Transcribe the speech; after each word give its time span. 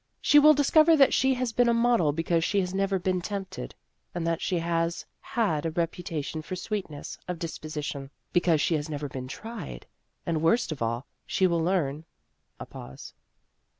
She 0.19 0.39
will 0.39 0.55
discover 0.55 0.97
that 0.97 1.13
she 1.13 1.35
has 1.35 1.53
been 1.53 1.69
a 1.69 1.75
model 1.75 2.11
because 2.11 2.43
she 2.43 2.59
has 2.59 2.73
never 2.73 2.97
been 2.97 3.21
tempted, 3.21 3.75
and 4.15 4.25
that 4.25 4.41
she 4.41 4.57
has 4.57 5.05
had 5.19 5.63
a 5.63 5.69
reputation 5.69 6.41
for 6.41 6.55
sweetness 6.55 7.19
of 7.27 7.37
disposi 7.37 7.83
tion 7.83 8.09
because 8.33 8.59
she 8.61 8.73
has 8.73 8.89
never 8.89 9.07
been 9.07 9.27
tried. 9.27 9.85
And 10.25 10.41
worst 10.41 10.71
of 10.71 10.81
all, 10.81 11.05
she 11.27 11.45
will 11.45 11.61
learn" 11.63 12.05
a 12.59 12.65
pause. 12.65 13.13